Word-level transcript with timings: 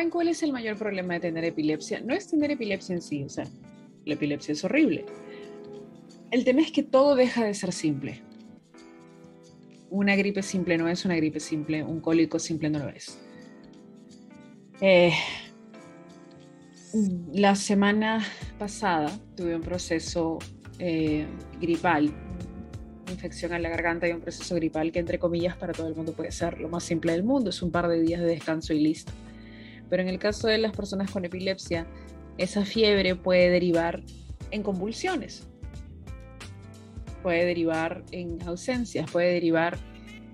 ¿Saben 0.00 0.10
cuál 0.10 0.28
es 0.28 0.42
el 0.42 0.50
mayor 0.50 0.78
problema 0.78 1.12
de 1.12 1.20
tener 1.20 1.44
epilepsia? 1.44 2.00
No 2.00 2.14
es 2.14 2.26
tener 2.26 2.50
epilepsia 2.50 2.94
en 2.94 3.02
sí, 3.02 3.22
o 3.22 3.28
sea, 3.28 3.44
la 4.06 4.14
epilepsia 4.14 4.52
es 4.52 4.64
horrible. 4.64 5.04
El 6.30 6.42
tema 6.42 6.62
es 6.62 6.72
que 6.72 6.82
todo 6.82 7.14
deja 7.14 7.44
de 7.44 7.52
ser 7.52 7.70
simple. 7.70 8.22
Una 9.90 10.16
gripe 10.16 10.42
simple 10.42 10.78
no 10.78 10.88
es 10.88 11.04
una 11.04 11.16
gripe 11.16 11.38
simple, 11.38 11.84
un 11.84 12.00
cólico 12.00 12.38
simple 12.38 12.70
no 12.70 12.78
lo 12.78 12.88
es. 12.88 13.18
Eh, 14.80 15.12
la 17.34 17.54
semana 17.54 18.24
pasada 18.58 19.12
tuve 19.36 19.54
un 19.54 19.60
proceso 19.60 20.38
eh, 20.78 21.26
gripal, 21.60 22.10
infección 23.06 23.52
a 23.52 23.58
la 23.58 23.68
garganta 23.68 24.08
y 24.08 24.12
un 24.12 24.22
proceso 24.22 24.54
gripal 24.54 24.92
que 24.92 24.98
entre 25.00 25.18
comillas 25.18 25.58
para 25.58 25.74
todo 25.74 25.88
el 25.88 25.94
mundo 25.94 26.14
puede 26.14 26.32
ser 26.32 26.58
lo 26.58 26.70
más 26.70 26.84
simple 26.84 27.12
del 27.12 27.22
mundo, 27.22 27.50
es 27.50 27.60
un 27.60 27.70
par 27.70 27.86
de 27.86 28.00
días 28.00 28.22
de 28.22 28.28
descanso 28.28 28.72
y 28.72 28.80
listo. 28.80 29.12
Pero 29.90 30.02
en 30.02 30.08
el 30.08 30.18
caso 30.18 30.48
de 30.48 30.58
las 30.58 30.72
personas 30.72 31.10
con 31.10 31.24
epilepsia, 31.24 31.86
esa 32.38 32.64
fiebre 32.64 33.16
puede 33.16 33.50
derivar 33.50 34.02
en 34.50 34.62
convulsiones, 34.62 35.46
puede 37.22 37.44
derivar 37.44 38.02
en 38.12 38.40
ausencias, 38.46 39.10
puede 39.10 39.34
derivar 39.34 39.76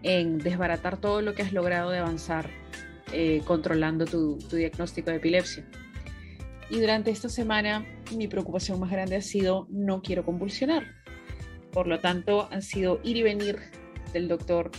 en 0.03 0.39
desbaratar 0.39 0.99
todo 0.99 1.23
lo 1.23 1.35
que 1.35 1.43
has 1.43 1.53
logrado 1.53 1.91
de 1.91 1.99
avanzar 1.99 2.49
eh, 3.13 3.43
controlando 3.45 4.05
tu, 4.05 4.39
tu 4.39 4.57
diagnóstico 4.57 5.11
de 5.11 5.17
epilepsia. 5.17 5.67
Y 6.71 6.79
durante 6.79 7.11
esta 7.11 7.29
semana 7.29 7.85
mi 8.15 8.29
preocupación 8.29 8.79
más 8.79 8.91
grande 8.91 9.17
ha 9.17 9.23
sido 9.23 9.67
no 9.71 10.03
quiero 10.03 10.25
convulsionar. 10.25 10.85
Por 11.73 11.87
lo 11.87 12.01
tanto, 12.01 12.49
han 12.51 12.63
sido 12.63 13.01
ir 13.05 13.19
y 13.19 13.23
venir 13.23 13.59
del 14.13 14.29
doctor, 14.29 14.71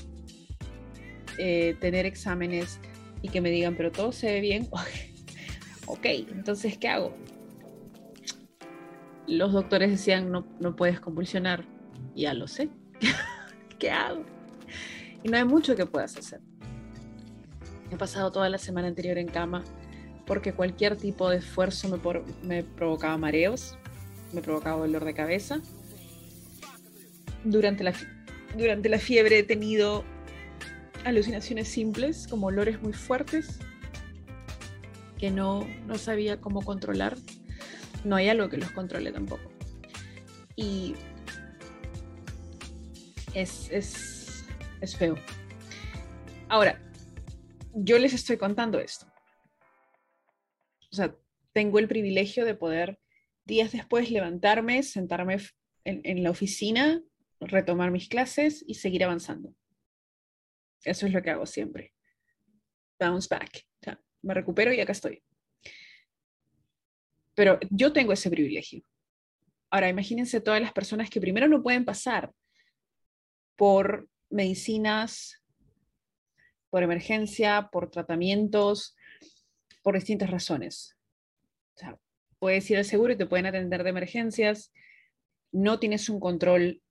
eh, 1.37 1.75
tener 1.79 2.05
exámenes 2.05 2.79
y 3.21 3.29
que 3.29 3.41
me 3.41 3.49
digan, 3.49 3.75
pero 3.75 3.91
todo 3.91 4.11
se 4.11 4.27
ve 4.27 4.41
bien. 4.41 4.67
ok, 5.85 6.05
entonces, 6.05 6.77
¿qué 6.77 6.87
hago? 6.87 7.15
Los 9.27 9.51
doctores 9.53 9.91
decían, 9.91 10.31
no, 10.31 10.45
no 10.59 10.75
puedes 10.75 10.99
convulsionar. 10.99 11.65
Ya 12.15 12.33
lo 12.33 12.47
sé. 12.47 12.69
¿Qué 13.79 13.91
hago? 13.91 14.25
Y 15.23 15.29
no 15.29 15.37
hay 15.37 15.43
mucho 15.43 15.75
que 15.75 15.85
puedas 15.85 16.15
hacer. 16.17 16.41
He 17.91 17.97
pasado 17.97 18.31
toda 18.31 18.49
la 18.49 18.57
semana 18.57 18.87
anterior 18.87 19.17
en 19.17 19.27
cama 19.27 19.63
porque 20.25 20.53
cualquier 20.53 20.97
tipo 20.97 21.29
de 21.29 21.37
esfuerzo 21.37 21.87
me, 21.87 21.99
me 22.43 22.63
provocaba 22.63 23.17
mareos, 23.17 23.77
me 24.33 24.41
provocaba 24.41 24.79
dolor 24.79 25.05
de 25.05 25.13
cabeza. 25.13 25.61
Durante 27.45 27.83
la, 27.83 27.93
durante 28.57 28.89
la 28.89 28.99
fiebre 28.99 29.39
he 29.39 29.43
tenido 29.43 30.03
alucinaciones 31.05 31.67
simples, 31.67 32.27
como 32.27 32.47
olores 32.47 32.81
muy 32.81 32.93
fuertes, 32.93 33.59
que 35.17 35.31
no, 35.31 35.67
no 35.85 35.97
sabía 35.97 36.39
cómo 36.39 36.61
controlar. 36.61 37.17
No 38.03 38.15
hay 38.15 38.29
algo 38.29 38.49
que 38.49 38.57
los 38.57 38.71
controle 38.71 39.11
tampoco. 39.11 39.51
Y 40.55 40.95
es, 43.33 43.69
es, 43.71 44.45
es 44.81 44.95
feo. 44.95 45.15
Ahora, 46.49 46.81
yo 47.73 47.99
les 47.99 48.13
estoy 48.13 48.37
contando 48.37 48.79
esto. 48.79 49.05
O 50.91 50.95
sea, 50.95 51.15
tengo 51.53 51.79
el 51.79 51.87
privilegio 51.87 52.45
de 52.45 52.55
poder 52.55 52.99
días 53.45 53.71
después 53.71 54.11
levantarme, 54.11 54.83
sentarme 54.83 55.37
en, 55.83 56.01
en 56.03 56.23
la 56.23 56.31
oficina, 56.31 57.01
retomar 57.39 57.91
mis 57.91 58.09
clases 58.09 58.63
y 58.67 58.75
seguir 58.75 59.03
avanzando. 59.03 59.53
Eso 60.83 61.05
es 61.05 61.13
lo 61.13 61.21
que 61.21 61.29
hago 61.29 61.45
siempre. 61.45 61.93
Bounce 62.99 63.27
back. 63.29 63.65
Me 64.21 64.33
recupero 64.33 64.73
y 64.73 64.79
acá 64.79 64.91
estoy. 64.91 65.23
Pero 67.35 67.59
yo 67.69 67.93
tengo 67.93 68.13
ese 68.13 68.29
privilegio. 68.29 68.83
Ahora, 69.69 69.89
imagínense 69.89 70.41
todas 70.41 70.61
las 70.61 70.73
personas 70.73 71.09
que 71.09 71.21
primero 71.21 71.47
no 71.47 71.61
pueden 71.61 71.85
pasar 71.85 72.33
por 73.55 74.09
medicinas, 74.29 75.43
por 76.69 76.83
emergencia, 76.83 77.69
por 77.71 77.91
tratamientos, 77.91 78.95
por 79.83 79.95
distintas 79.95 80.29
razones. 80.29 80.97
Puedes 82.39 82.69
ir 82.69 82.77
al 82.77 82.85
seguro 82.85 83.13
y 83.13 83.17
te 83.17 83.25
pueden 83.25 83.45
atender 83.45 83.83
de 83.83 83.89
emergencias, 83.89 84.71
no 85.51 85.79
tienes 85.79 86.09
un 86.09 86.19
control 86.19 86.81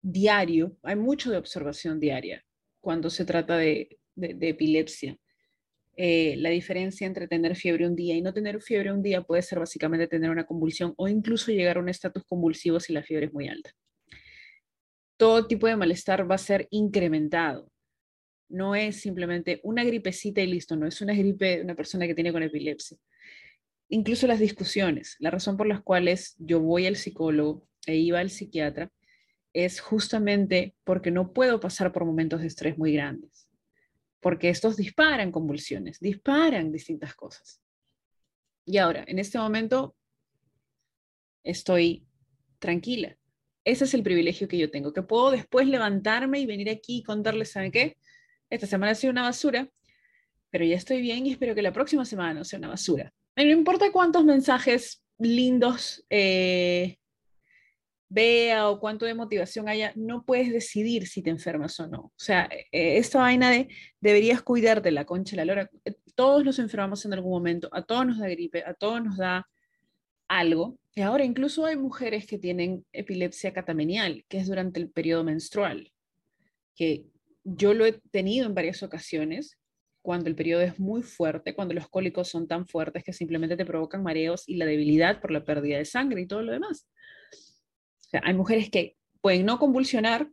diario, 0.00 0.76
hay 0.82 0.96
mucho 0.96 1.30
de 1.30 1.38
observación 1.38 2.00
diaria 2.00 2.44
cuando 2.84 3.10
se 3.10 3.24
trata 3.24 3.56
de, 3.56 3.98
epilepsia. 4.16 5.16
Eh, 5.96 6.36
la 6.38 6.50
diferencia 6.50 7.06
entre 7.06 7.26
tener 7.26 7.56
fiebre 7.56 7.86
un 7.86 7.96
día 7.96 8.14
y 8.14 8.22
no 8.22 8.32
tener 8.32 8.60
fiebre 8.60 8.92
un 8.92 9.02
día 9.02 9.22
puede 9.22 9.42
ser 9.42 9.58
básicamente 9.58 10.06
tener 10.06 10.30
una 10.30 10.44
convulsión 10.44 10.92
o 10.96 11.08
incluso 11.08 11.50
llegar 11.50 11.78
a 11.78 11.80
un 11.80 11.88
estatus 11.88 12.24
convulsivo 12.24 12.78
si 12.78 12.92
la 12.92 13.02
fiebre 13.02 13.26
es 13.26 13.32
muy 13.32 13.48
alta. 13.48 13.72
Todo 15.16 15.46
tipo 15.46 15.66
de 15.66 15.76
malestar 15.76 16.30
va 16.30 16.34
a 16.34 16.38
ser 16.38 16.68
incrementado. 16.70 17.70
No 18.48 18.74
es 18.74 19.00
simplemente 19.00 19.60
una 19.64 19.82
gripecita 19.82 20.42
y 20.42 20.46
listo, 20.46 20.76
no 20.76 20.86
es 20.86 21.00
una 21.00 21.14
gripe 21.14 21.56
de 21.56 21.62
una 21.62 21.74
persona 21.74 22.06
que 22.06 22.14
tiene 22.14 22.32
con 22.32 22.42
epilepsia. 22.42 22.98
Incluso 23.88 24.26
las 24.26 24.40
discusiones, 24.40 25.16
la 25.20 25.30
razón 25.30 25.56
por 25.56 25.66
las 25.66 25.82
cuales 25.82 26.34
yo 26.38 26.60
voy 26.60 26.86
al 26.86 26.96
psicólogo 26.96 27.66
e 27.86 27.96
iba 27.96 28.18
al 28.18 28.30
psiquiatra 28.30 28.90
es 29.54 29.80
justamente 29.80 30.74
porque 30.84 31.10
no 31.10 31.32
puedo 31.32 31.60
pasar 31.60 31.92
por 31.92 32.04
momentos 32.04 32.40
de 32.40 32.48
estrés 32.48 32.76
muy 32.76 32.92
grandes, 32.92 33.48
porque 34.20 34.50
estos 34.50 34.76
disparan 34.76 35.32
convulsiones, 35.32 36.00
disparan 36.00 36.72
distintas 36.72 37.14
cosas. 37.14 37.62
Y 38.66 38.78
ahora, 38.78 39.04
en 39.06 39.18
este 39.18 39.38
momento, 39.38 39.94
estoy 41.44 42.04
tranquila. 42.58 43.16
Ese 43.64 43.84
es 43.84 43.94
el 43.94 44.02
privilegio 44.02 44.48
que 44.48 44.58
yo 44.58 44.70
tengo, 44.70 44.92
que 44.92 45.02
puedo 45.02 45.30
después 45.30 45.68
levantarme 45.68 46.40
y 46.40 46.46
venir 46.46 46.68
aquí 46.68 46.98
y 46.98 47.02
contarles, 47.02 47.52
¿saben 47.52 47.70
qué? 47.70 47.96
Esta 48.50 48.66
semana 48.66 48.92
ha 48.92 48.94
sido 48.94 49.12
una 49.12 49.22
basura, 49.22 49.70
pero 50.50 50.64
ya 50.64 50.76
estoy 50.76 51.00
bien 51.00 51.26
y 51.26 51.32
espero 51.32 51.54
que 51.54 51.62
la 51.62 51.72
próxima 51.72 52.04
semana 52.04 52.34
no 52.34 52.44
sea 52.44 52.58
una 52.58 52.68
basura. 52.68 53.12
No 53.36 53.44
importa 53.44 53.92
cuántos 53.92 54.24
mensajes 54.24 55.02
lindos 55.18 56.04
eh, 56.10 56.98
vea 58.14 58.68
o 58.70 58.78
cuánto 58.78 59.06
de 59.06 59.14
motivación 59.14 59.68
haya, 59.68 59.92
no 59.96 60.24
puedes 60.24 60.52
decidir 60.52 61.08
si 61.08 61.20
te 61.20 61.30
enfermas 61.30 61.78
o 61.80 61.88
no. 61.88 61.98
O 61.98 62.12
sea, 62.16 62.48
eh, 62.70 62.96
esta 62.98 63.18
vaina 63.18 63.50
de 63.50 63.68
deberías 64.00 64.40
cuidarte 64.40 64.92
la 64.92 65.04
concha, 65.04 65.34
la 65.34 65.44
lora, 65.44 65.68
eh, 65.84 65.96
todos 66.14 66.44
nos 66.44 66.60
enfermamos 66.60 67.04
en 67.04 67.12
algún 67.12 67.32
momento, 67.32 67.68
a 67.72 67.82
todos 67.82 68.06
nos 68.06 68.18
da 68.20 68.28
gripe, 68.28 68.62
a 68.64 68.74
todos 68.74 69.02
nos 69.02 69.16
da 69.16 69.48
algo. 70.28 70.78
Y 70.94 71.00
ahora 71.00 71.24
incluso 71.24 71.66
hay 71.66 71.76
mujeres 71.76 72.24
que 72.26 72.38
tienen 72.38 72.86
epilepsia 72.92 73.52
catamenial, 73.52 74.24
que 74.28 74.38
es 74.38 74.46
durante 74.46 74.78
el 74.78 74.90
periodo 74.90 75.24
menstrual, 75.24 75.92
que 76.76 77.06
yo 77.42 77.74
lo 77.74 77.84
he 77.84 78.00
tenido 78.12 78.46
en 78.46 78.54
varias 78.54 78.84
ocasiones, 78.84 79.58
cuando 80.02 80.28
el 80.28 80.36
periodo 80.36 80.62
es 80.62 80.78
muy 80.78 81.02
fuerte, 81.02 81.54
cuando 81.54 81.74
los 81.74 81.88
cólicos 81.88 82.28
son 82.28 82.46
tan 82.46 82.68
fuertes 82.68 83.02
que 83.02 83.12
simplemente 83.12 83.56
te 83.56 83.66
provocan 83.66 84.04
mareos 84.04 84.44
y 84.46 84.56
la 84.56 84.66
debilidad 84.66 85.20
por 85.20 85.32
la 85.32 85.44
pérdida 85.44 85.78
de 85.78 85.84
sangre 85.84 86.20
y 86.20 86.26
todo 86.28 86.42
lo 86.42 86.52
demás 86.52 86.86
hay 88.22 88.34
mujeres 88.34 88.70
que 88.70 88.96
pueden 89.20 89.46
no 89.46 89.58
convulsionar 89.58 90.28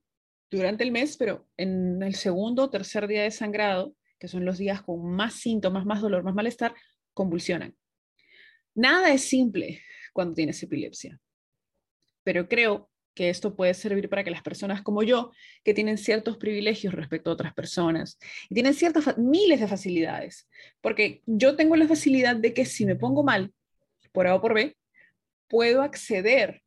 durante 0.49 0.83
el 0.83 0.91
mes, 0.91 1.17
pero 1.17 1.47
en 1.57 2.03
el 2.03 2.15
segundo 2.15 2.63
o 2.63 2.69
tercer 2.69 3.07
día 3.07 3.23
de 3.23 3.31
sangrado, 3.31 3.95
que 4.19 4.27
son 4.27 4.45
los 4.45 4.57
días 4.57 4.81
con 4.81 5.09
más 5.11 5.35
síntomas, 5.35 5.85
más 5.85 6.01
dolor, 6.01 6.23
más 6.23 6.35
malestar, 6.35 6.75
convulsionan. 7.13 7.75
Nada 8.75 9.13
es 9.13 9.23
simple 9.23 9.81
cuando 10.13 10.33
tienes 10.33 10.61
epilepsia, 10.61 11.19
pero 12.23 12.47
creo 12.47 12.89
que 13.13 13.29
esto 13.29 13.55
puede 13.55 13.73
servir 13.73 14.09
para 14.09 14.23
que 14.23 14.31
las 14.31 14.41
personas 14.41 14.81
como 14.81 15.03
yo, 15.03 15.31
que 15.63 15.73
tienen 15.73 15.97
ciertos 15.97 16.37
privilegios 16.37 16.93
respecto 16.93 17.29
a 17.29 17.33
otras 17.33 17.53
personas, 17.53 18.17
y 18.49 18.53
tienen 18.53 18.73
ciertas 18.73 19.17
miles 19.17 19.59
de 19.59 19.67
facilidades, 19.67 20.47
porque 20.81 21.21
yo 21.25 21.55
tengo 21.55 21.75
la 21.75 21.87
facilidad 21.87 22.35
de 22.35 22.53
que 22.53 22.65
si 22.65 22.85
me 22.85 22.95
pongo 22.95 23.23
mal, 23.23 23.53
por 24.11 24.27
A 24.27 24.35
o 24.35 24.41
por 24.41 24.53
B, 24.53 24.77
puedo 25.47 25.81
acceder 25.81 26.61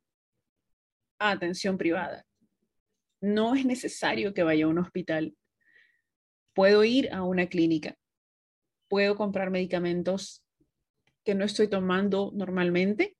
atención 1.19 1.77
privada. 1.77 2.25
No 3.21 3.55
es 3.55 3.65
necesario 3.65 4.33
que 4.33 4.43
vaya 4.43 4.65
a 4.65 4.69
un 4.69 4.79
hospital. 4.79 5.35
Puedo 6.53 6.83
ir 6.83 7.11
a 7.13 7.23
una 7.23 7.47
clínica. 7.47 7.97
Puedo 8.87 9.15
comprar 9.15 9.49
medicamentos 9.49 10.43
que 11.23 11.35
no 11.35 11.43
estoy 11.43 11.67
tomando 11.67 12.31
normalmente. 12.35 13.17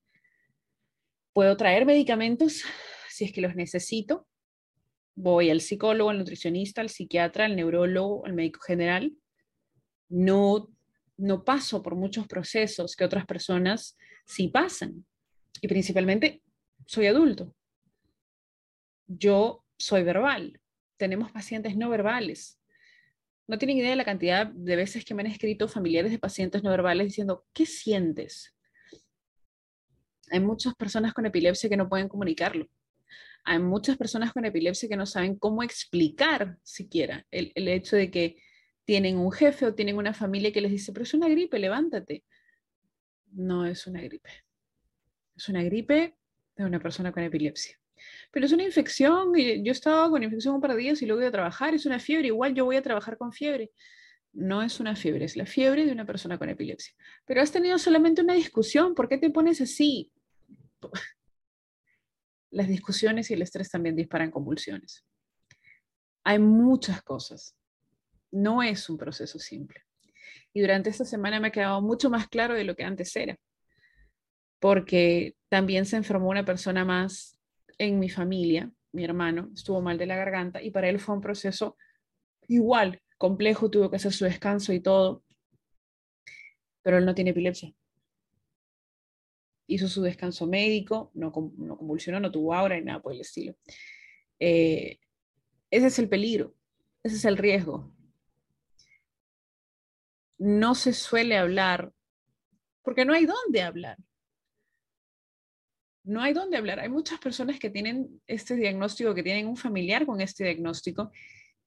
Puedo 1.33 1.57
traer 1.57 1.85
medicamentos 1.85 2.63
si 3.09 3.25
es 3.25 3.31
que 3.31 3.41
los 3.41 3.55
necesito. 3.55 4.27
Voy 5.15 5.49
al 5.49 5.61
psicólogo, 5.61 6.09
al 6.09 6.19
nutricionista, 6.19 6.81
al 6.81 6.89
psiquiatra, 6.89 7.45
al 7.45 7.55
neurólogo, 7.55 8.25
al 8.25 8.33
médico 8.33 8.59
general. 8.61 9.13
No, 10.09 10.69
no 11.17 11.43
paso 11.43 11.81
por 11.81 11.95
muchos 11.95 12.27
procesos 12.27 12.95
que 12.95 13.05
otras 13.05 13.25
personas 13.25 13.97
sí 14.25 14.49
pasan. 14.49 15.05
Y 15.61 15.67
principalmente 15.67 16.43
soy 16.85 17.07
adulto 17.07 17.54
yo 19.07 19.63
soy 19.77 20.03
verbal. 20.03 20.59
Tenemos 20.97 21.31
pacientes 21.31 21.75
no 21.75 21.89
verbales. 21.89 22.59
no 23.47 23.57
tienen 23.59 23.77
idea 23.77 23.91
de 23.91 23.95
la 23.95 24.05
cantidad 24.05 24.47
de 24.47 24.75
veces 24.75 25.05
que 25.05 25.13
me 25.13 25.21
han 25.21 25.27
escrito 25.27 25.67
familiares 25.67 26.11
de 26.11 26.19
pacientes 26.19 26.63
no 26.63 26.71
verbales 26.71 27.07
diciendo, 27.07 27.45
¿qué 27.53 27.65
sientes? 27.65 28.55
Hay 30.31 30.39
muchas 30.39 30.73
personas 30.75 31.13
con 31.13 31.25
epilepsia 31.25 31.69
que 31.69 31.77
no 31.77 31.87
pueden 31.87 32.07
comunicarlo. 32.07 32.67
Hay 33.43 33.59
muchas 33.59 33.97
personas 33.97 34.33
con 34.33 34.45
epilepsia 34.45 34.89
que 34.89 34.95
no 34.95 35.05
saben 35.05 35.37
cómo 35.37 35.61
explicar 35.61 36.57
siquiera 36.63 37.27
el, 37.29 37.51
el 37.53 37.67
hecho 37.67 37.95
de 37.95 38.09
que 38.09 38.37
tienen 38.85 39.17
un 39.17 39.31
jefe 39.31 39.67
o 39.67 39.75
tienen 39.75 39.97
una 39.97 40.13
familia 40.13 40.51
que 40.51 40.61
les 40.61 40.71
dice, 40.71 40.91
pero 40.91 41.03
es 41.03 41.13
una 41.13 41.29
gripe, 41.29 41.59
levántate. 41.59 42.23
No 43.31 43.65
es 43.65 43.85
una 43.85 44.01
gripe. 44.01 44.29
Es 45.35 45.49
una 45.49 45.61
gripe 45.63 46.15
de 46.55 46.65
una 46.65 46.79
persona 46.79 47.11
con 47.11 47.21
epilepsia. 47.21 47.77
Pero 48.31 48.45
es 48.45 48.51
una 48.51 48.63
infección, 48.63 49.37
y 49.37 49.63
yo 49.63 49.71
estaba 49.71 50.09
con 50.09 50.23
infección 50.23 50.55
un 50.55 50.61
par 50.61 50.71
de 50.71 50.77
días 50.77 51.01
y 51.01 51.05
luego 51.05 51.21
voy 51.21 51.27
a 51.27 51.31
trabajar, 51.31 51.73
es 51.73 51.85
una 51.85 51.99
fiebre, 51.99 52.27
igual 52.27 52.53
yo 52.53 52.65
voy 52.65 52.75
a 52.75 52.81
trabajar 52.81 53.17
con 53.17 53.31
fiebre. 53.31 53.71
No 54.33 54.61
es 54.61 54.79
una 54.79 54.95
fiebre, 54.95 55.25
es 55.25 55.37
la 55.37 55.45
fiebre 55.45 55.85
de 55.85 55.91
una 55.91 56.05
persona 56.05 56.37
con 56.37 56.49
epilepsia. 56.49 56.93
Pero 57.25 57.41
has 57.41 57.51
tenido 57.51 57.77
solamente 57.77 58.21
una 58.21 58.33
discusión, 58.33 58.93
¿por 58.93 59.07
qué 59.07 59.17
te 59.17 59.29
pones 59.29 59.61
así? 59.61 60.11
Las 62.51 62.67
discusiones 62.67 63.31
y 63.31 63.33
el 63.33 63.41
estrés 63.41 63.69
también 63.69 63.95
disparan 63.95 64.31
convulsiones. 64.31 65.05
Hay 66.23 66.39
muchas 66.39 67.01
cosas. 67.01 67.55
No 68.31 68.61
es 68.61 68.89
un 68.89 68.97
proceso 68.97 69.39
simple. 69.39 69.85
Y 70.53 70.61
durante 70.61 70.89
esta 70.89 71.05
semana 71.05 71.39
me 71.39 71.49
ha 71.49 71.51
quedado 71.51 71.81
mucho 71.81 72.09
más 72.09 72.27
claro 72.27 72.53
de 72.53 72.63
lo 72.63 72.75
que 72.75 72.83
antes 72.83 73.15
era, 73.15 73.37
porque 74.59 75.35
también 75.49 75.85
se 75.85 75.97
enfermó 75.97 76.29
una 76.29 76.45
persona 76.45 76.85
más 76.85 77.37
en 77.77 77.99
mi 77.99 78.09
familia, 78.09 78.71
mi 78.91 79.03
hermano, 79.03 79.49
estuvo 79.53 79.81
mal 79.81 79.97
de 79.97 80.05
la 80.05 80.15
garganta 80.15 80.61
y 80.61 80.71
para 80.71 80.89
él 80.89 80.99
fue 80.99 81.15
un 81.15 81.21
proceso 81.21 81.77
igual, 82.47 83.01
complejo, 83.17 83.69
tuvo 83.69 83.89
que 83.89 83.97
hacer 83.97 84.13
su 84.13 84.25
descanso 84.25 84.73
y 84.73 84.79
todo, 84.79 85.23
pero 86.81 86.97
él 86.97 87.05
no 87.05 87.15
tiene 87.15 87.31
epilepsia. 87.31 87.73
Hizo 89.67 89.87
su 89.87 90.01
descanso 90.03 90.45
médico, 90.45 91.11
no, 91.15 91.31
convulsionó, 91.31 92.19
no 92.19 92.31
tuvo 92.31 92.53
aura 92.53 92.77
ni 92.77 92.85
nada 92.85 93.01
por 93.01 93.13
el 93.13 93.21
estilo. 93.21 93.55
Eh, 94.39 94.99
ese 95.71 95.87
es 95.87 95.99
el 95.99 96.07
peligro, 96.07 96.53
ese 97.03 97.15
es 97.15 97.25
el 97.25 97.37
riesgo. 97.37 97.91
No 100.37 100.75
se 100.75 100.93
suele 100.93 101.37
hablar 101.37 101.93
porque 102.83 103.05
no 103.05 103.13
hay 103.13 103.25
dónde 103.25 103.61
hablar 103.61 103.97
no 106.05 106.21
hay 106.21 106.33
dónde 106.33 106.57
hablar. 106.57 106.79
Hay 106.79 106.89
muchas 106.89 107.19
personas 107.19 107.59
que 107.59 107.69
tienen 107.69 108.21
este 108.27 108.55
diagnóstico, 108.55 109.13
que 109.15 109.23
tienen 109.23 109.47
un 109.47 109.57
familiar 109.57 110.05
con 110.05 110.21
este 110.21 110.43
diagnóstico 110.43 111.11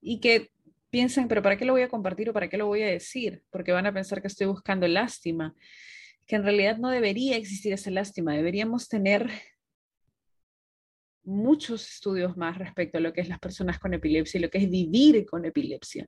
y 0.00 0.20
que 0.20 0.50
piensan, 0.90 1.28
pero 1.28 1.42
¿para 1.42 1.56
qué 1.56 1.64
lo 1.64 1.72
voy 1.72 1.82
a 1.82 1.88
compartir 1.88 2.30
o 2.30 2.32
para 2.32 2.48
qué 2.48 2.56
lo 2.56 2.66
voy 2.66 2.82
a 2.82 2.86
decir? 2.86 3.42
Porque 3.50 3.72
van 3.72 3.86
a 3.86 3.92
pensar 3.92 4.22
que 4.22 4.28
estoy 4.28 4.46
buscando 4.46 4.86
lástima, 4.86 5.54
que 6.26 6.36
en 6.36 6.44
realidad 6.44 6.78
no 6.78 6.88
debería 6.90 7.36
existir 7.36 7.72
esa 7.72 7.90
lástima. 7.90 8.34
Deberíamos 8.34 8.88
tener 8.88 9.28
muchos 11.24 11.86
estudios 11.88 12.36
más 12.36 12.56
respecto 12.56 12.98
a 12.98 13.00
lo 13.00 13.12
que 13.12 13.20
es 13.20 13.28
las 13.28 13.40
personas 13.40 13.78
con 13.78 13.92
epilepsia 13.92 14.38
y 14.38 14.42
lo 14.42 14.50
que 14.50 14.58
es 14.58 14.70
vivir 14.70 15.26
con 15.26 15.44
epilepsia. 15.44 16.06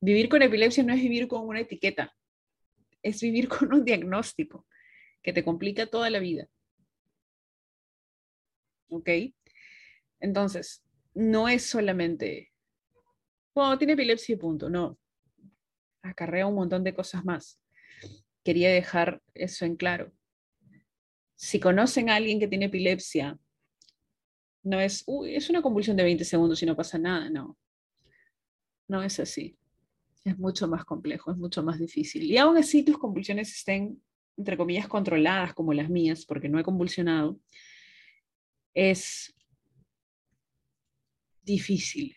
Vivir 0.00 0.28
con 0.28 0.42
epilepsia 0.42 0.84
no 0.84 0.92
es 0.92 1.00
vivir 1.00 1.26
con 1.26 1.46
una 1.46 1.60
etiqueta, 1.60 2.14
es 3.02 3.20
vivir 3.22 3.48
con 3.48 3.72
un 3.72 3.84
diagnóstico 3.84 4.66
que 5.22 5.32
te 5.32 5.44
complica 5.44 5.86
toda 5.86 6.10
la 6.10 6.18
vida. 6.18 6.48
¿Ok? 8.88 9.08
Entonces, 10.20 10.84
no 11.14 11.48
es 11.48 11.64
solamente, 11.64 12.52
bueno, 13.54 13.78
tiene 13.78 13.94
epilepsia 13.94 14.34
y 14.34 14.36
punto, 14.36 14.68
no. 14.68 14.98
Acarrea 16.02 16.46
un 16.46 16.54
montón 16.54 16.84
de 16.84 16.94
cosas 16.94 17.24
más. 17.24 17.60
Quería 18.44 18.70
dejar 18.70 19.22
eso 19.34 19.64
en 19.64 19.76
claro. 19.76 20.12
Si 21.36 21.60
conocen 21.60 22.10
a 22.10 22.16
alguien 22.16 22.38
que 22.38 22.48
tiene 22.48 22.66
epilepsia, 22.66 23.38
no 24.64 24.80
es, 24.80 25.02
uy, 25.06 25.34
es 25.34 25.50
una 25.50 25.62
convulsión 25.62 25.96
de 25.96 26.04
20 26.04 26.24
segundos 26.24 26.62
y 26.62 26.66
no 26.66 26.76
pasa 26.76 26.98
nada, 26.98 27.30
no. 27.30 27.56
No 28.88 29.02
es 29.02 29.18
así. 29.18 29.56
Es 30.24 30.38
mucho 30.38 30.68
más 30.68 30.84
complejo, 30.84 31.32
es 31.32 31.36
mucho 31.36 31.62
más 31.62 31.78
difícil. 31.78 32.24
Y 32.24 32.38
aún 32.38 32.56
así 32.56 32.84
tus 32.84 32.98
convulsiones 32.98 33.52
estén 33.52 34.00
entre 34.36 34.56
comillas, 34.56 34.88
controladas 34.88 35.54
como 35.54 35.72
las 35.72 35.90
mías, 35.90 36.24
porque 36.24 36.48
no 36.48 36.58
he 36.58 36.64
convulsionado, 36.64 37.38
es 38.74 39.34
difícil. 41.42 42.16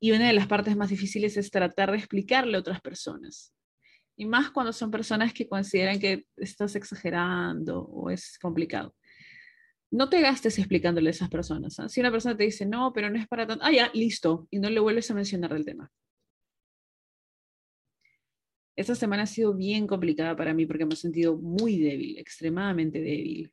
Y 0.00 0.12
una 0.12 0.28
de 0.28 0.32
las 0.32 0.46
partes 0.46 0.76
más 0.76 0.88
difíciles 0.88 1.36
es 1.36 1.50
tratar 1.50 1.90
de 1.90 1.98
explicarle 1.98 2.56
a 2.56 2.60
otras 2.60 2.80
personas. 2.80 3.54
Y 4.16 4.24
más 4.24 4.50
cuando 4.50 4.72
son 4.72 4.90
personas 4.90 5.32
que 5.32 5.48
consideran 5.48 5.98
que 5.98 6.26
estás 6.36 6.74
exagerando 6.74 7.82
o 7.82 8.10
es 8.10 8.38
complicado. 8.38 8.94
No 9.90 10.08
te 10.08 10.20
gastes 10.20 10.58
explicándole 10.58 11.08
a 11.08 11.10
esas 11.10 11.28
personas. 11.28 11.78
¿ah? 11.80 11.88
Si 11.88 12.00
una 12.00 12.10
persona 12.10 12.36
te 12.36 12.44
dice, 12.44 12.64
no, 12.64 12.92
pero 12.92 13.10
no 13.10 13.18
es 13.18 13.26
para 13.28 13.46
tanto, 13.46 13.64
ah, 13.64 13.72
ya, 13.72 13.90
listo, 13.92 14.46
y 14.50 14.58
no 14.58 14.70
le 14.70 14.80
vuelves 14.80 15.10
a 15.10 15.14
mencionar 15.14 15.52
del 15.52 15.64
tema. 15.64 15.90
Esta 18.80 18.94
semana 18.94 19.24
ha 19.24 19.26
sido 19.26 19.52
bien 19.52 19.86
complicada 19.86 20.34
para 20.34 20.54
mí 20.54 20.64
porque 20.64 20.86
me 20.86 20.94
he 20.94 20.96
sentido 20.96 21.36
muy 21.36 21.78
débil, 21.78 22.16
extremadamente 22.16 22.98
débil. 22.98 23.52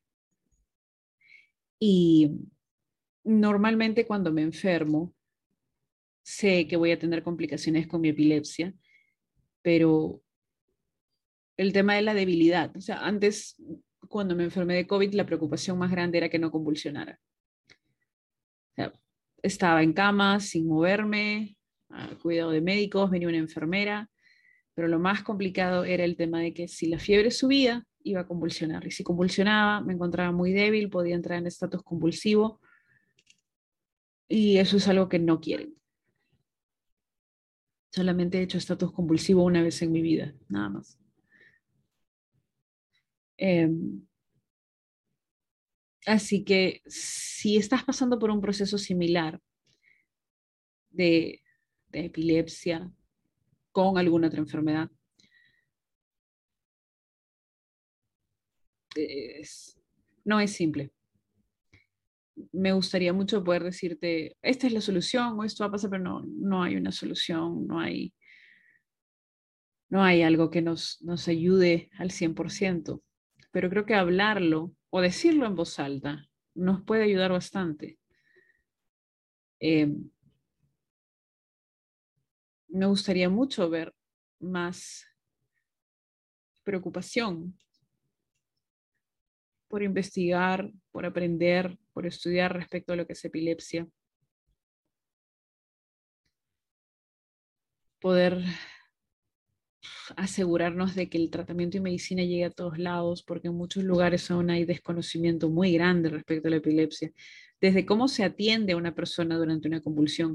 Y 1.82 2.32
normalmente 3.26 4.08
cuando 4.08 4.32
me 4.32 4.42
enfermo, 4.42 5.14
sé 6.24 6.66
que 6.66 6.78
voy 6.78 6.92
a 6.92 6.98
tener 6.98 7.24
complicaciones 7.24 7.88
con 7.88 8.00
mi 8.00 8.08
epilepsia, 8.08 8.74
pero 9.62 10.22
el 11.58 11.74
tema 11.74 11.96
de 11.96 12.04
la 12.04 12.14
debilidad, 12.14 12.74
o 12.78 12.80
sea, 12.80 13.06
antes 13.06 13.62
cuando 14.08 14.34
me 14.34 14.46
enfermé 14.46 14.76
de 14.76 14.88
COVID, 14.88 15.14
la 15.14 15.26
preocupación 15.26 15.78
más 15.78 15.92
grande 15.92 16.20
era 16.20 16.30
que 16.30 16.40
no 16.40 16.52
convulsionara. 16.52 17.20
estaba 19.44 19.84
en 19.84 19.92
cama, 19.92 20.40
sin 20.40 20.68
moverme, 20.68 21.58
cuidado 22.22 22.52
de 22.52 22.62
médicos, 22.62 23.12
venía 23.12 23.28
una 23.28 23.38
enfermera, 23.40 24.10
pero 24.78 24.88
lo 24.88 25.00
más 25.00 25.24
complicado 25.24 25.86
era 25.86 26.04
el 26.04 26.16
tema 26.16 26.40
de 26.40 26.54
que 26.54 26.68
si 26.68 26.86
la 26.86 27.00
fiebre 27.00 27.32
subía, 27.32 27.84
iba 28.04 28.22
a 28.22 28.28
convulsionar. 28.28 28.86
Y 28.86 28.92
si 28.92 29.04
convulsionaba, 29.04 29.82
me 29.82 29.94
encontraba 29.94 30.32
muy 30.32 30.54
débil, 30.54 30.92
podía 30.92 31.16
entrar 31.16 31.40
en 31.40 31.48
estatus 31.48 31.82
convulsivo. 31.82 32.62
Y 34.28 34.58
eso 34.60 34.78
es 34.78 34.88
algo 34.88 35.10
que 35.10 35.18
no 35.18 35.42
quieren. 35.42 35.74
Solamente 37.92 38.38
he 38.38 38.44
hecho 38.44 38.60
estatus 38.60 38.92
convulsivo 38.92 39.44
una 39.44 39.64
vez 39.64 39.82
en 39.82 39.92
mi 39.92 40.04
vida, 40.04 40.36
nada 40.48 40.70
más. 40.70 41.00
Em, 43.38 44.06
así 46.06 46.44
que 46.44 46.84
si 46.86 47.58
estás 47.58 47.84
pasando 47.84 48.20
por 48.20 48.30
un 48.30 48.42
proceso 48.42 48.78
similar 48.78 49.42
de, 50.92 51.42
de 51.88 52.06
epilepsia, 52.06 52.94
con 53.78 53.96
alguna 54.00 54.26
otra 54.26 54.40
enfermedad. 54.40 54.90
no 60.26 60.40
es 60.40 60.52
simple. 60.52 60.92
Me 62.52 62.74
gustaría 62.74 63.14
mucho 63.14 63.44
poder 63.44 63.64
decirte, 63.64 64.36
esta 64.42 64.66
es 64.66 64.74
la 64.74 64.82
solución 64.82 65.40
o 65.40 65.44
esto 65.44 65.64
va 65.64 65.68
a 65.68 65.72
pasar, 65.74 65.92
pero 65.92 66.04
no, 66.04 66.26
no 66.26 66.64
hay 66.64 66.76
una 66.76 66.92
solución, 66.92 67.68
no 67.68 67.80
hay, 67.80 68.16
no 69.90 70.04
hay 70.04 70.24
algo 70.24 70.50
que 70.50 70.64
nos, 70.64 71.00
nos 71.04 71.28
ayude 71.28 71.92
al 72.00 72.10
100%. 72.10 73.04
Pero 73.52 73.70
creo 73.70 73.86
que 73.86 73.94
hablarlo 73.94 74.74
o 74.90 75.02
decirlo 75.02 75.46
en 75.46 75.54
voz 75.54 75.78
alta 75.78 76.28
nos 76.56 76.82
puede 76.82 77.04
ayudar 77.04 77.32
bastante. 77.32 78.00
Eh, 79.60 79.94
me 82.70 82.86
gustaría 82.86 83.30
mucho 83.30 83.70
ver 83.70 83.94
más 84.40 85.06
preocupación 86.64 87.58
por 89.68 89.84
investigar, 89.84 90.72
por 90.92 91.06
aprender, 91.06 91.78
por 91.94 92.06
estudiar 92.06 92.54
respecto 92.54 92.94
a 92.94 92.96
lo 92.96 93.06
que 93.06 93.14
es 93.14 93.26
epilepsia. 93.26 93.88
Poder 98.00 98.44
asegurarnos 100.16 100.96
de 100.96 101.10
que 101.10 101.18
el 101.18 101.30
tratamiento 101.30 101.78
y 101.78 101.82
medicina 101.82 102.24
llegue 102.24 102.46
a 102.46 102.52
todos 102.52 102.78
lados, 102.78 103.24
porque 103.24 103.48
en 103.48 103.56
muchos 103.56 103.84
lugares 103.84 104.30
aún 104.32 104.50
hay 104.50 104.66
desconocimiento 104.66 105.50
muy 105.50 105.74
grande 105.74 106.10
respecto 106.10 106.48
a 106.48 106.52
la 106.52 106.58
epilepsia 106.58 107.12
desde 107.62 107.86
cómo 107.86 108.08
se 108.08 108.24
atiende 108.24 108.74
a 108.74 108.78
una 108.78 108.94
persona 108.94 109.38
durante 109.38 109.68
una 109.68 109.82
convulsión. 109.82 110.34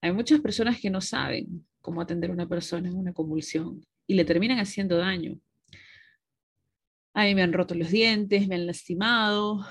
Hay 0.00 0.12
muchas 0.12 0.40
personas 0.40 0.80
que 0.80 0.90
no 0.90 1.00
saben 1.00 1.66
cómo 1.80 2.00
atender 2.00 2.30
a 2.30 2.34
una 2.34 2.48
persona 2.48 2.88
en 2.88 2.96
una 2.96 3.12
convulsión 3.12 3.84
y 4.06 4.14
le 4.14 4.24
terminan 4.24 4.58
haciendo 4.58 4.96
daño. 4.96 5.38
A 7.14 7.24
mí 7.24 7.34
me 7.34 7.42
han 7.42 7.52
roto 7.52 7.74
los 7.74 7.90
dientes, 7.90 8.48
me 8.48 8.54
han 8.54 8.66
lastimado. 8.66 9.66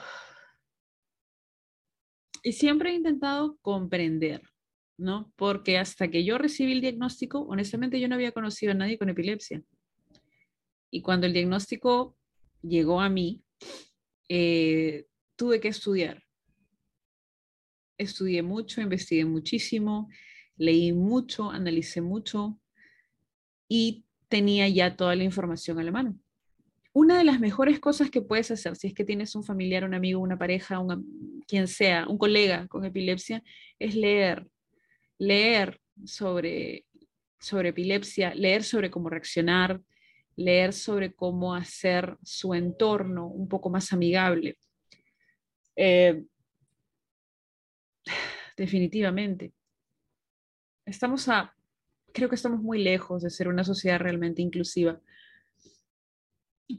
Y 2.44 2.54
siempre 2.54 2.92
he 2.92 2.96
intentado 2.96 3.58
comprender, 3.62 4.42
¿no? 5.02 5.34
Porque 5.36 5.78
hasta 5.80 6.10
que 6.10 6.24
yo 6.24 6.38
recibí 6.38 6.74
el 6.74 6.82
diagnóstico, 6.82 7.40
honestamente 7.42 8.00
yo 8.00 8.08
no 8.08 8.16
había 8.16 8.32
conocido 8.32 8.72
a 8.72 8.76
nadie 8.76 9.00
con 9.00 9.10
epilepsia. 9.10 9.64
Y 10.92 11.02
cuando 11.02 11.26
el 11.26 11.34
diagnóstico 11.34 12.16
llegó 12.62 13.02
a 13.02 13.10
mí, 13.10 13.44
eh, 14.30 15.08
tuve 15.36 15.60
que 15.60 15.70
estudiar. 15.70 16.24
Estudié 17.98 18.44
mucho, 18.44 18.82
investigué 18.82 19.26
muchísimo, 19.26 20.08
leí 20.56 20.94
mucho, 20.94 21.50
analicé 21.50 22.02
mucho 22.02 22.60
y 23.68 24.06
tenía 24.28 24.70
ya 24.70 24.96
toda 24.96 25.16
la 25.16 25.24
información 25.24 25.80
a 25.80 25.84
la 25.84 25.92
mano. 25.92 26.20
Una 26.94 27.18
de 27.18 27.24
las 27.24 27.40
mejores 27.40 27.80
cosas 27.80 28.12
que 28.12 28.22
puedes 28.22 28.52
hacer 28.52 28.76
si 28.76 28.88
es 28.88 28.94
que 28.94 29.06
tienes 29.06 29.34
un 29.34 29.44
familiar, 29.44 29.84
un 29.84 29.94
amigo, 29.94 30.20
una 30.20 30.38
pareja, 30.38 30.80
quien 31.48 31.68
sea, 31.68 32.08
un 32.08 32.18
colega 32.18 32.68
con 32.68 32.86
epilepsia, 32.86 33.44
es 33.80 33.96
leer. 33.96 34.48
Leer 35.22 35.80
sobre, 36.04 36.88
sobre 37.40 37.70
epilepsia, 37.70 38.34
leer 38.34 38.64
sobre 38.64 38.90
cómo 38.90 39.08
reaccionar, 39.08 39.80
leer 40.36 40.74
sobre 40.74 41.14
cómo 41.14 41.54
hacer 41.54 42.18
su 42.24 42.56
entorno 42.56 43.28
un 43.28 43.48
poco 43.48 43.70
más 43.70 43.94
amigable. 43.94 44.58
Eh, 45.76 46.24
definitivamente. 48.58 49.54
Estamos 50.88 51.30
a, 51.30 51.56
creo 52.12 52.28
que 52.28 52.36
estamos 52.36 52.64
muy 52.64 52.82
lejos 52.82 53.22
de 53.22 53.30
ser 53.30 53.48
una 53.48 53.64
sociedad 53.64 54.00
realmente 54.00 54.42
inclusiva. 54.42 55.00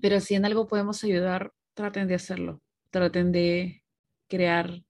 Pero 0.01 0.19
si 0.19 0.35
en 0.35 0.45
algo 0.45 0.67
podemos 0.67 1.05
ayudar, 1.05 1.53
traten 1.75 2.09
de 2.09 2.17
hacerlo. 2.17 2.61
Traten 2.91 3.31
de 3.31 3.85
crear 4.29 4.83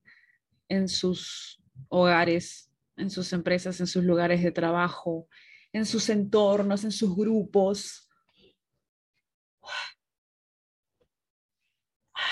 en 0.68 0.88
sus 0.88 1.62
hogares, 1.90 2.71
en 2.96 3.10
sus 3.10 3.32
empresas, 3.32 3.80
en 3.80 3.86
sus 3.86 4.04
lugares 4.04 4.42
de 4.42 4.52
trabajo, 4.52 5.28
en 5.72 5.86
sus 5.86 6.08
entornos, 6.08 6.84
en 6.84 6.92
sus 6.92 7.14
grupos, 7.16 8.10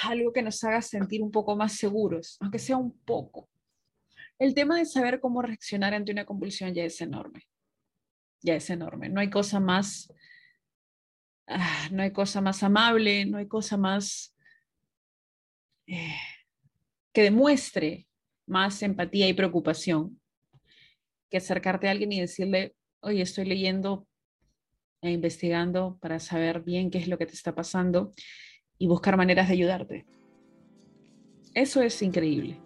algo 0.04 0.32
que 0.32 0.42
nos 0.42 0.62
haga 0.64 0.82
sentir 0.82 1.22
un 1.22 1.30
poco 1.30 1.56
más 1.56 1.74
seguros, 1.74 2.36
aunque 2.40 2.58
sea 2.58 2.76
un 2.76 2.98
poco. 3.00 3.48
El 4.38 4.54
tema 4.54 4.78
de 4.78 4.86
saber 4.86 5.20
cómo 5.20 5.42
reaccionar 5.42 5.94
ante 5.94 6.12
una 6.12 6.24
convulsión 6.24 6.72
ya 6.72 6.84
es 6.84 7.00
enorme. 7.00 7.46
Ya 8.42 8.54
es 8.54 8.70
enorme. 8.70 9.08
No 9.10 9.20
hay 9.20 9.28
cosa 9.28 9.60
más, 9.60 10.12
ah, 11.46 11.88
no 11.92 12.02
hay 12.02 12.12
cosa 12.12 12.40
más 12.40 12.62
amable, 12.62 13.26
no 13.26 13.36
hay 13.36 13.46
cosa 13.46 13.76
más 13.76 14.34
eh, 15.86 16.16
que 17.12 17.22
demuestre 17.22 18.06
más 18.46 18.82
empatía 18.82 19.28
y 19.28 19.34
preocupación 19.34 20.19
que 21.30 21.38
acercarte 21.38 21.88
a 21.88 21.92
alguien 21.92 22.12
y 22.12 22.20
decirle, 22.20 22.74
oye, 23.00 23.22
estoy 23.22 23.44
leyendo 23.44 24.06
e 25.02 25.10
investigando 25.10 25.98
para 26.00 26.18
saber 26.18 26.62
bien 26.62 26.90
qué 26.90 26.98
es 26.98 27.08
lo 27.08 27.16
que 27.16 27.26
te 27.26 27.32
está 27.32 27.54
pasando 27.54 28.12
y 28.78 28.86
buscar 28.86 29.16
maneras 29.16 29.48
de 29.48 29.54
ayudarte. 29.54 30.06
Eso 31.54 31.82
es 31.82 32.00
increíble. 32.02 32.58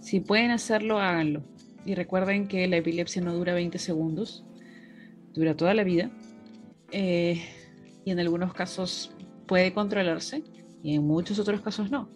Si 0.00 0.20
pueden 0.20 0.50
hacerlo, 0.50 0.98
háganlo. 0.98 1.42
Y 1.86 1.94
recuerden 1.94 2.48
que 2.48 2.66
la 2.66 2.76
epilepsia 2.76 3.22
no 3.22 3.34
dura 3.34 3.54
20 3.54 3.78
segundos, 3.78 4.44
dura 5.32 5.56
toda 5.56 5.74
la 5.74 5.84
vida. 5.84 6.10
Eh, 6.90 7.42
y 8.04 8.10
en 8.10 8.20
algunos 8.20 8.52
casos 8.52 9.14
puede 9.46 9.72
controlarse 9.72 10.42
y 10.82 10.94
en 10.94 11.06
muchos 11.06 11.38
otros 11.38 11.60
casos 11.62 11.90
no. 11.90 12.10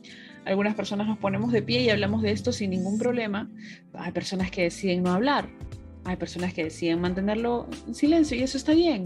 Algunas 0.49 0.75
personas 0.75 1.07
nos 1.07 1.19
ponemos 1.19 1.53
de 1.53 1.63
pie 1.63 1.83
y 1.83 1.91
hablamos 1.91 2.23
de 2.23 2.33
esto 2.33 2.53
sin 2.53 2.71
ningún 2.71 2.99
problema. 2.99 3.49
Hay 3.95 4.13
personas 4.13 4.51
que 4.51 4.63
deciden 4.63 5.03
no 5.03 5.13
hablar. 5.13 5.49
Hay 6.05 6.17
personas 6.17 6.55
que 6.55 6.65
deciden 6.65 7.01
mantenerlo 7.01 7.69
en 7.87 7.95
silencio 7.95 8.37
y 8.37 8.43
eso 8.43 8.57
está 8.57 8.73
bien. 8.73 9.05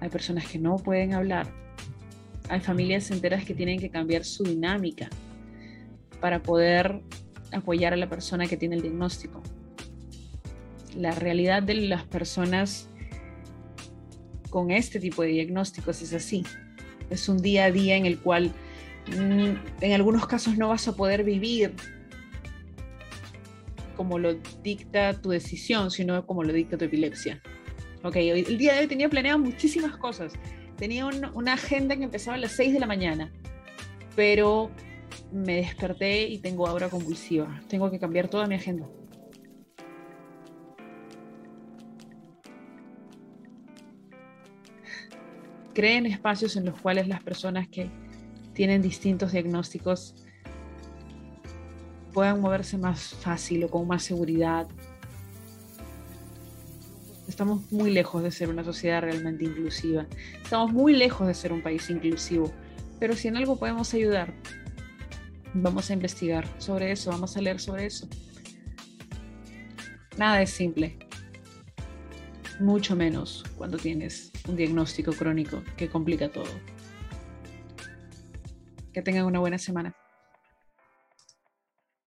Hay 0.00 0.08
personas 0.08 0.46
que 0.46 0.58
no 0.58 0.76
pueden 0.76 1.12
hablar 1.12 1.46
hay 2.48 2.60
familias 2.60 3.10
enteras 3.10 3.44
que 3.44 3.54
tienen 3.54 3.78
que 3.78 3.90
cambiar 3.90 4.24
su 4.24 4.44
dinámica 4.44 5.08
para 6.20 6.42
poder 6.42 7.00
apoyar 7.52 7.92
a 7.92 7.96
la 7.96 8.08
persona 8.08 8.46
que 8.46 8.56
tiene 8.56 8.76
el 8.76 8.82
diagnóstico. 8.82 9.42
La 10.96 11.12
realidad 11.12 11.62
de 11.62 11.74
las 11.74 12.04
personas 12.04 12.88
con 14.50 14.70
este 14.70 15.00
tipo 15.00 15.22
de 15.22 15.28
diagnósticos 15.28 16.02
es 16.02 16.12
así. 16.12 16.44
Es 17.10 17.28
un 17.28 17.40
día 17.42 17.64
a 17.64 17.70
día 17.70 17.96
en 17.96 18.06
el 18.06 18.18
cual 18.18 18.52
en 19.06 19.92
algunos 19.92 20.26
casos 20.26 20.56
no 20.56 20.68
vas 20.68 20.88
a 20.88 20.96
poder 20.96 21.24
vivir 21.24 21.74
como 23.96 24.18
lo 24.18 24.34
dicta 24.62 25.20
tu 25.20 25.30
decisión, 25.30 25.90
sino 25.90 26.26
como 26.26 26.42
lo 26.42 26.52
dicta 26.52 26.76
tu 26.76 26.84
epilepsia. 26.84 27.40
Ok, 28.02 28.16
el 28.16 28.58
día 28.58 28.74
de 28.74 28.80
hoy 28.80 28.86
tenía 28.86 29.08
planeado 29.08 29.38
muchísimas 29.38 29.96
cosas 29.96 30.32
tenía 30.76 31.06
una 31.06 31.52
agenda 31.52 31.96
que 31.96 32.04
empezaba 32.04 32.36
a 32.36 32.40
las 32.40 32.52
6 32.52 32.72
de 32.72 32.80
la 32.80 32.86
mañana, 32.86 33.32
pero 34.16 34.70
me 35.32 35.56
desperté 35.56 36.28
y 36.28 36.38
tengo 36.38 36.66
ahora 36.66 36.88
convulsiva. 36.88 37.60
Tengo 37.68 37.90
que 37.90 37.98
cambiar 37.98 38.28
toda 38.28 38.46
mi 38.46 38.54
agenda. 38.54 38.86
Creen 45.72 46.06
espacios 46.06 46.56
en 46.56 46.66
los 46.66 46.80
cuales 46.80 47.08
las 47.08 47.22
personas 47.22 47.66
que 47.68 47.90
tienen 48.54 48.80
distintos 48.82 49.32
diagnósticos 49.32 50.14
puedan 52.12 52.40
moverse 52.40 52.78
más 52.78 53.14
fácil 53.14 53.64
o 53.64 53.68
con 53.68 53.88
más 53.88 54.04
seguridad, 54.04 54.68
Estamos 57.34 57.72
muy 57.72 57.90
lejos 57.90 58.22
de 58.22 58.30
ser 58.30 58.48
una 58.48 58.62
sociedad 58.62 59.00
realmente 59.00 59.44
inclusiva. 59.44 60.06
Estamos 60.42 60.72
muy 60.72 60.94
lejos 60.94 61.26
de 61.26 61.34
ser 61.34 61.52
un 61.52 61.62
país 61.62 61.88
inclusivo. 61.90 62.52
Pero 63.00 63.14
si 63.16 63.28
en 63.28 63.36
algo 63.36 63.58
podemos 63.58 63.92
ayudar, 63.94 64.32
vamos 65.52 65.90
a 65.90 65.94
investigar 65.94 66.46
sobre 66.58 66.92
eso, 66.92 67.10
vamos 67.10 67.36
a 67.36 67.40
leer 67.40 67.58
sobre 67.58 67.86
eso. 67.86 68.06
Nada 70.16 70.42
es 70.42 70.50
simple. 70.50 70.98
Mucho 72.60 72.94
menos 72.94 73.42
cuando 73.56 73.78
tienes 73.78 74.30
un 74.46 74.54
diagnóstico 74.54 75.12
crónico 75.12 75.62
que 75.76 75.88
complica 75.88 76.28
todo. 76.28 76.73
Que 78.94 79.02
tengan 79.02 79.26
una 79.26 79.40
buena 79.40 79.58
semana. 79.58 79.96